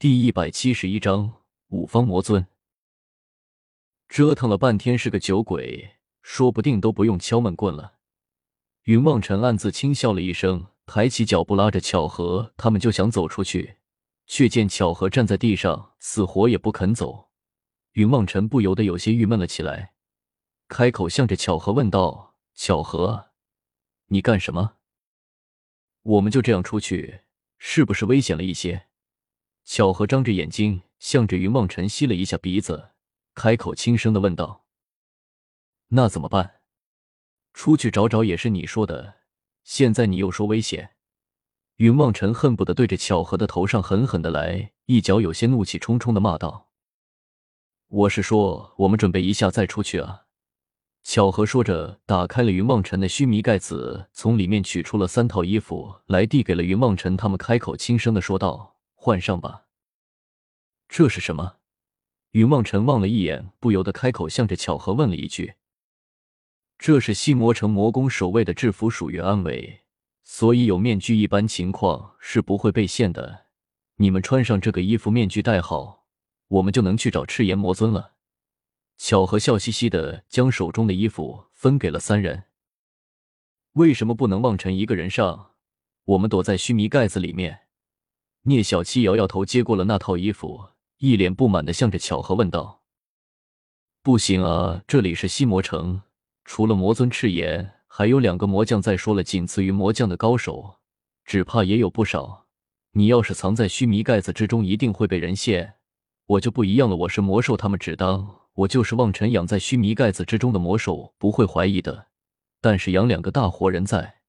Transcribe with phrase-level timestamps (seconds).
[0.00, 2.46] 第一百七十一章五方魔尊。
[4.08, 7.98] 折腾了半天是个酒鬼，说不定都不用敲闷棍了。
[8.84, 13.76] 云望尘暗自轻笑了一声，抬起脚步拉着巧合他们就想走出去，
[14.26, 17.28] 却见巧合站在地上，死活也不肯走。
[17.92, 19.92] 云望尘不由得有些郁闷了起来，
[20.66, 23.32] 开口向着巧合问道：“巧合，
[24.06, 24.76] 你干什么？
[26.04, 27.20] 我们就这样出去，
[27.58, 28.86] 是不是危险了一些？”
[29.72, 32.90] 巧合张着眼睛，向着云望尘吸了一下鼻子，
[33.36, 34.64] 开口轻声的问道
[35.94, 36.62] ：“那怎么办？
[37.54, 39.18] 出去找找也是你说的，
[39.62, 40.96] 现在你又说危险。”
[41.78, 46.70] 云望尘恨不得对着巧合的头上狠狠的来一脚，有些怒气冲冲的骂道
[47.86, 50.24] ：“我是说，我们准备一下再出去啊！”
[51.04, 57.16] 巧合说着，打开了云望尘的须弥盖子，从里面取出了三套衣服来，递给了云望尘。
[57.16, 58.78] 他们开口轻声的说道。
[59.02, 59.64] 换上吧。
[60.86, 61.56] 这是什么？
[62.32, 65.54] 云望尘望了一眼，不由得开口，向着巧合问了一句
[66.76, 69.80] ：“这是西魔城魔宫守卫的制服，属于安危，
[70.22, 73.46] 所以有面具，一般情况是不会被现的。
[73.96, 76.04] 你们穿上这个衣服，面具戴好，
[76.48, 78.16] 我们就能去找赤炎魔尊了。”
[78.98, 82.44] 巧合笑嘻嘻的将手中的衣服分给了三人。
[83.72, 85.52] 为什么不能望尘一个人上？
[86.04, 87.69] 我们躲在须弥盖子里面。
[88.44, 92.82] 聂小七摇摇头，接过了那套衣服，一脸不满的向着巧合问道
[94.02, 96.00] ：“不行啊，这里是西魔城，
[96.46, 98.80] 除了魔尊赤炎，还有两个魔将。
[98.80, 100.76] 再说了，仅次于魔将的高手，
[101.26, 102.46] 只怕也有不少。
[102.92, 105.74] 你要是藏在须弥盖子之中，一定会被人现。
[106.24, 112.06] 我就不一样了，我是魔兽，他们只当我就是望尘养在须弥盖子之中的魔兽，不会怀疑的。
[112.62, 114.22] 但是养两个大活人在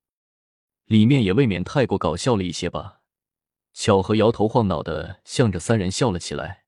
[0.86, 2.98] 里面，也未免太过搞笑了一些吧。”
[3.74, 6.66] 巧合摇头晃脑的向着三人笑了起来。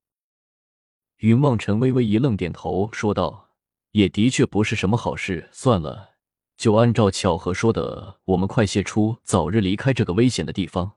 [1.18, 3.50] 云望尘微微一愣，点头说道
[3.92, 5.48] ：“也的确不是什么好事。
[5.52, 6.16] 算了，
[6.56, 10.92] 就按照巧合说的，我们快些出，早日离开这个危险的地方。”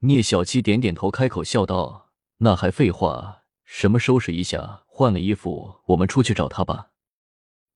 [0.00, 3.42] 聂小七点点头，开口笑道：“那还废话？
[3.64, 6.90] 什么收拾一下，换了衣服，我们出去找他吧。”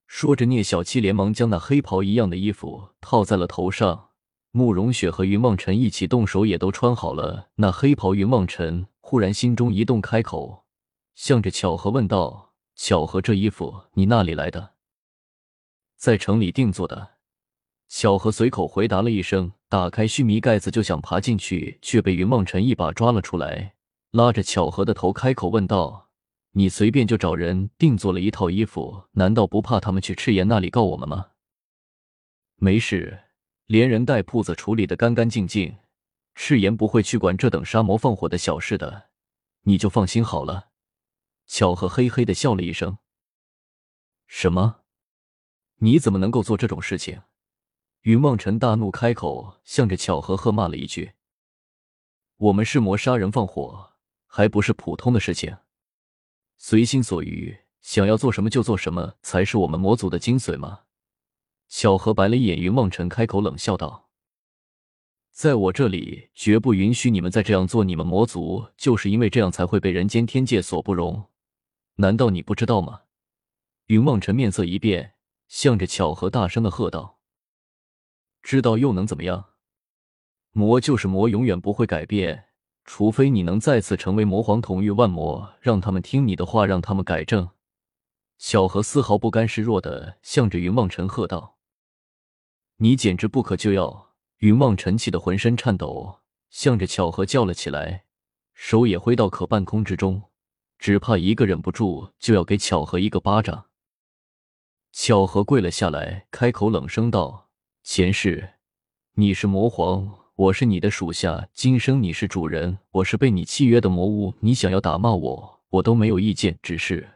[0.07, 4.11] 说着，聂小七连忙将那黑袍一样的衣服套在了头上。
[4.57, 8.15] 慕容雪和云望尘一起动手，也都穿好了那黑袍。
[8.15, 10.63] 云望尘忽然心中一动，开口
[11.17, 14.75] 向着巧合问道：“巧合，这衣服你那里来的？”
[15.99, 17.15] 在城里定做的。
[17.89, 23.75] 巧合随口回答了一声，打开须弥盖子就想爬进去，却被云望尘一把抓了出来，
[24.13, 26.11] 拉着巧合的头开口问道
[26.55, 31.31] ：“你随便就找人定做了一套衣服，难道不怕他们去赤炎那里告我们吗？”
[32.55, 33.24] 没事。
[33.67, 35.79] 连人带铺子处理的干干净净，
[36.35, 39.11] 赤炎不会去管这等杀魔放火的小事的，
[39.63, 40.71] 你就放心好了。
[41.47, 42.99] 巧合嘿嘿的笑了一声。
[44.27, 44.81] 什么？
[45.77, 47.23] 你怎么能够做这种事情？
[48.03, 51.13] 云望尘大怒，开口向着巧合喝骂了一句
[52.37, 53.95] ：“我们是魔杀人放火，
[54.27, 55.57] 还不是普通的事情？
[56.59, 60.83] 随心所欲，想要做什么就做什么，才是我们魔族的精髓吗？”
[61.75, 64.09] 小何白了一眼云望尘，开口冷笑道
[65.35, 67.83] ：“在我这里，绝不允许你们再这样做。
[67.83, 71.31] 你们魔族就是因为这样，才会被人间天界所不容。
[71.97, 73.01] 难道你不知道吗？”
[73.87, 75.15] 云望尘面色一变，
[75.49, 77.19] 向着巧合大声的喝道
[78.41, 79.47] ：“知道又能怎么样？
[80.53, 82.51] 魔就是魔，永远不会改变，
[82.85, 87.51] 除非你能再次成为魔皇，统御万魔，让他们听你的话，让他们改正。”
[88.39, 91.54] 巧合丝毫不甘示弱的向着云望尘喝道。
[92.79, 94.15] 你简直不可救药！
[94.39, 96.21] 云望尘气得浑身颤抖，
[96.51, 98.05] 向着巧合叫了起来，
[98.53, 100.21] 手也挥到可半空之中，
[100.77, 103.67] 只怕一个忍不住就要给巧合一个巴掌。
[104.91, 107.49] 巧合跪了下来，开口冷声道
[107.85, 108.55] ：“前世
[109.15, 114.35] 你是魔皇，我是你的属下；今生你是主人，我是被你契约的魔物。
[114.41, 116.59] 你想要打骂我，我都没有意见。
[116.61, 117.09] 只是，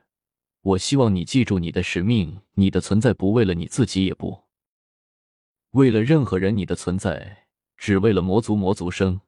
[0.62, 4.44] 我希望你记住你的使命，你的存在不为了你自己，也不。”
[5.72, 9.20] 为了任何人，你的存在只为了魔族，魔族生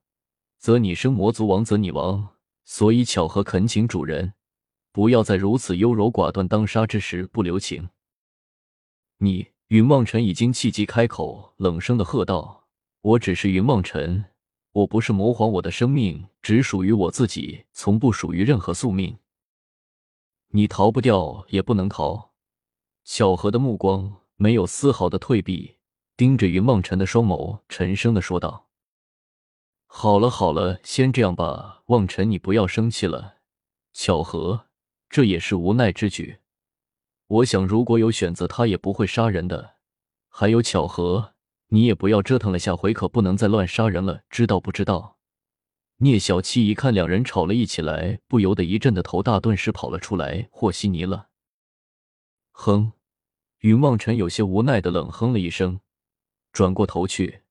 [0.58, 2.36] 则你生，魔族亡则你亡。
[2.64, 4.34] 所以巧合恳请主人，
[4.92, 7.88] 不要再如此优柔寡断，当杀之时不留情。
[9.18, 12.68] 你云望尘已经气急开口，冷声的喝道
[13.02, 14.24] ：“我只是云望尘，
[14.72, 19.18] 我不是魔皇，我的生命只属于我自己，从不属于任何宿命。
[20.52, 22.30] 你逃不掉，也不能逃。”
[23.04, 25.76] 巧合的目光没有丝毫的退避。
[26.20, 28.68] 盯着云梦辰的双眸，沉声的说道
[29.88, 33.36] ：“好了好了，先这样吧，望尘，你不要生气了。
[33.94, 34.66] 巧合，
[35.08, 36.40] 这也是无奈之举。
[37.26, 39.76] 我想，如果有选择，他也不会杀人的。
[40.28, 41.32] 还有巧合，
[41.68, 45.16] 你也不要折腾了，下回可不能再乱杀人了，知道不知道？
[46.00, 51.28] 聂小七一看两人吵了一起来，不由得一阵的头大，顿时跑了出来，和稀泥了。
[52.52, 52.92] 哼，
[53.60, 55.80] 云望尘有些无奈的冷哼了一声，
[56.52, 57.42] 转过头去，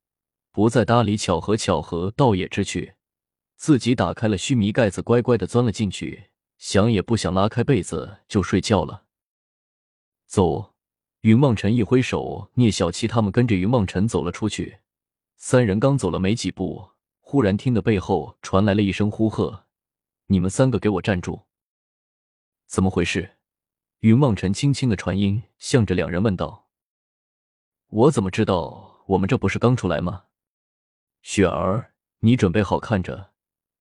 [0.52, 1.56] 不再搭理巧合。
[1.58, 2.96] 巧合倒也知趣，
[3.56, 9.06] 自己打开了须弥盖子，乖乖的钻了进去，想也不想拉开被子就睡觉了。
[10.28, 10.74] 走，
[11.22, 14.80] 云梦辰一挥手，聂小七他们跟着云梦辰走了出去。
[15.38, 16.92] 三人刚走了没几步。
[17.22, 19.66] 忽然听得背后传来了一声呼喝
[20.28, 21.44] ：“你们三个给我站住！”
[22.66, 23.38] 怎么回事？
[24.00, 26.69] 云梦辰轻轻的传音，向着两人问道
[27.90, 29.04] ：“我怎么知道？
[29.08, 30.26] 我们这不是刚出来吗？”
[31.22, 33.32] 雪儿，你准备好看着，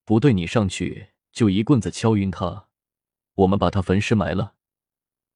[0.05, 2.69] 不对，你上去就一棍子敲晕他，
[3.35, 4.55] 我们把他焚尸埋了。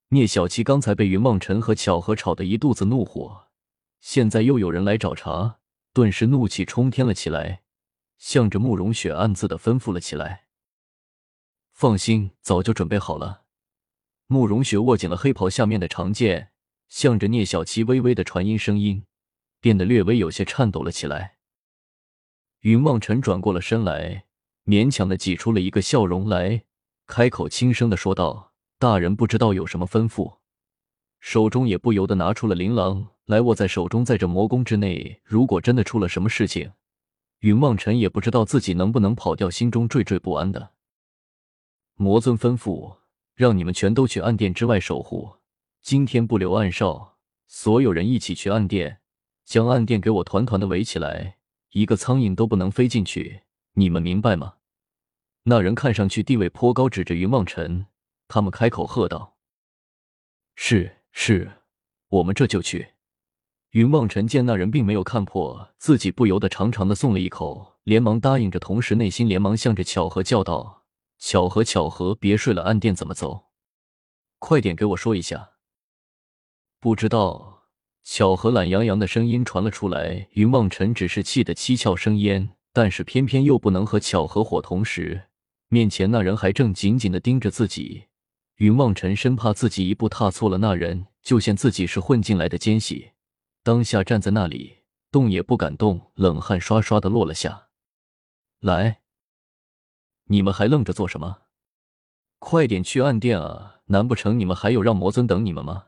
[0.09, 3.49] 聂小七刚才被云望尘和巧合吵得一肚子怒火，
[4.01, 5.59] 现在又有人来找茬，
[5.93, 7.63] 顿时怒气冲天了起来。
[8.19, 10.45] 向着慕容雪暗自的吩咐了起来。
[11.73, 13.43] 放心，早就准备好了。
[14.29, 16.52] 慕容雪握紧了黑袍下面的长剑，
[16.93, 19.06] 向着聂小七微微的传音，声音
[19.62, 21.39] 变得略微有些颤抖了起来。
[22.61, 24.27] 云望尘转过了身来，
[24.67, 26.65] 勉强的挤出了一个笑容来，
[27.06, 30.37] 开口轻声的说道：“大人不知道有什么吩咐。”
[31.19, 36.73] 手中也不由得拿出了琳琅来握在手中，在这魔宫之内，如果真的出了什么事情。
[37.39, 40.73] 云望尘也不知道自己能不能跑掉，心中惴惴不安的。
[41.94, 42.99] 魔尊吩咐，
[43.35, 45.37] 让你们全都去暗殿之外守护，
[45.82, 47.19] 今天不留暗哨，
[47.49, 49.00] 所有人一起去暗殿，
[49.44, 51.38] 将暗殿给我团团的围起来，
[51.73, 53.43] 一个苍蝇都不能飞进去，
[53.73, 54.55] 你们明白吗？
[55.43, 57.87] 那人看上去地位颇高，指着云望尘，
[58.29, 59.37] 他们开口喝道
[60.55, 61.50] ：“是是，
[62.08, 62.93] 我们这就去。”
[63.70, 70.84] 云望尘见那人并没有看破自己，不由得长长的松了一口，连忙答应着，同时内心连忙向着巧合叫道
[71.19, 73.50] ：“巧合，巧合，别睡了，暗殿怎么走？
[74.38, 75.49] 快点给我说一下。”
[76.82, 77.69] 不知道。
[78.02, 80.26] 巧合懒洋洋的声音传了出来。
[80.32, 85.29] 云望尘只是气得七窍生烟，但是偏偏又不能和巧合火同时。
[85.69, 88.06] 面前那人还正紧紧的盯着自己，
[88.56, 93.12] 云望尘生怕自己一步踏错了，那人就嫌自己是混进来的奸细。
[93.62, 94.79] 当下站在那里，
[95.12, 97.69] 动也不敢动，冷汗刷刷的落了下
[98.58, 99.02] 来。
[100.25, 101.43] 你们还愣着做什么？
[102.40, 103.76] 快点去暗殿啊！
[103.87, 105.84] 难不成你们还有让魔尊等你们吗？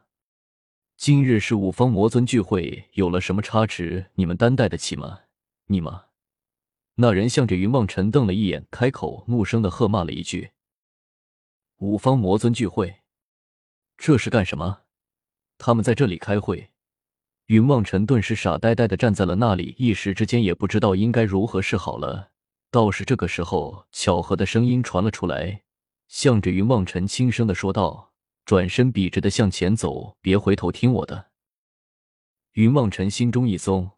[0.96, 5.20] 今日是五方魔尊聚会，有了什么差池，你们担待得起吗？
[5.66, 6.04] 你吗……
[6.94, 10.52] 那人向着云望尘瞪了一眼，开口怒声的喝骂了一句
[11.78, 13.00] ：“五方魔尊聚会，
[13.98, 14.82] 这是干什么？
[15.58, 16.70] 他们在这里开会？”
[17.46, 22.30] 云望尘顿时傻呆呆的站在了那里，一时之间也不知道应该如何是好了。
[22.70, 25.64] 倒是这个时候，巧合的声音传了出来，
[26.06, 28.12] 向着云望尘轻声的说道
[28.44, 31.30] ：“转身笔直的向前走，别回头，听我的。”
[32.52, 33.90] 云望尘心中一松，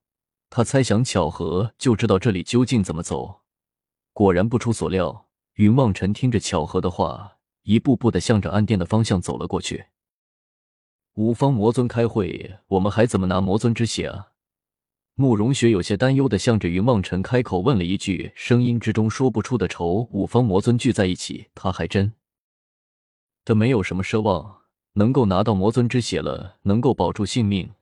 [0.48, 3.42] 他猜想巧合就知道这里究竟怎么走。
[4.12, 9.86] 果然不出所料，云望尘听着巧合的话，一步步的向着暗殿的方向走了过去。
[11.14, 14.28] 五方魔尊开会，我们还怎么拿魔尊之血啊？
[15.14, 20.08] 慕容雪有些担忧的向着云望尘开口问了一句，声音之中说不出的愁。
[20.12, 22.12] 五方魔尊聚在一起，他还真
[23.46, 24.62] 他没有什么奢望，
[24.94, 27.74] 能够拿到魔尊之血了，能够保住性命，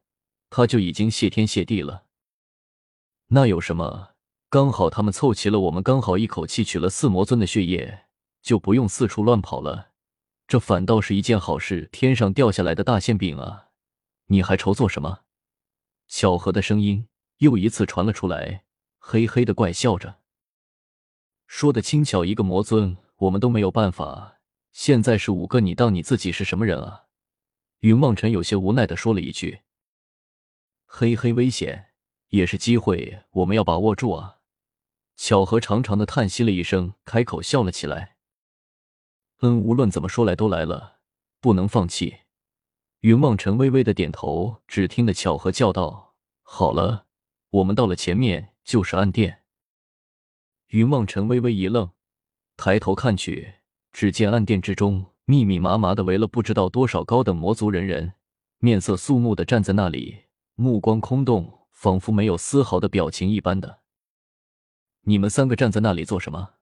[0.51, 2.05] 他就已经谢天谢地了。
[3.29, 4.11] 那有什么？
[4.51, 8.05] 刚好他们凑齐了，我们刚好一口气取了四魔尊的血液，
[8.43, 9.93] 就不用四处乱跑了。
[10.47, 13.69] 这反倒是一件好事，天上掉下来的大馅饼啊！
[14.27, 15.21] 你还愁做什么？
[16.09, 18.65] 巧合的声音又一次传了出来，
[18.99, 20.17] 嘿嘿的怪笑着，
[21.47, 22.23] 说的轻巧。
[22.23, 24.33] 一个魔尊，我们都没有办法。
[24.75, 27.05] 现在是五个，你当你自己是什么人啊？
[27.79, 29.61] 云梦辰有些无奈的说了一句
[30.85, 31.93] ：“嘿嘿，危险
[32.31, 34.41] 也是机会，我们要把握住啊！”
[35.15, 38.17] 巧合长长的叹息了一声，开口笑了起来。
[39.43, 40.99] 嗯，无论怎么说来都来了，
[41.41, 42.23] 不能放弃。
[43.01, 47.07] 云梦辰微微的点头，只听得巧合叫道：“好了，
[47.51, 49.45] 我们到了前面就是暗殿。”
[50.71, 51.93] 云梦辰微微一愣，
[52.57, 53.61] 抬头看去，
[53.95, 58.15] 只见暗殿之中密密麻麻的围了不知道多少高等魔族人人，
[58.59, 60.25] 面色肃穆的站在那里，
[60.57, 63.83] 目光空洞，仿佛没有丝毫的表情一般的。
[65.03, 66.55] 你们三个站在那里做什么？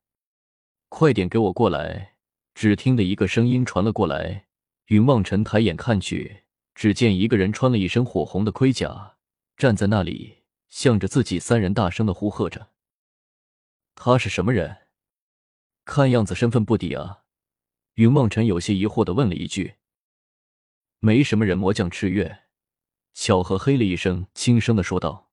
[0.90, 2.16] 快点给我过来！
[2.54, 4.48] 只听得一个声音传了过来。
[4.88, 6.42] 云望尘抬眼看去，
[6.74, 9.16] 只见一个人穿了一身火红的盔甲，
[9.56, 12.68] 站在那里，向着自己三人大声的呼喝着。
[13.94, 14.76] 他是什么人？
[15.86, 17.20] 看样子身份不低啊！
[17.94, 19.74] 云梦尘有些疑惑的问了一句。
[21.00, 22.44] 没什么人，魔将赤月。
[23.12, 25.31] 巧合嘿了一声，轻声的说道。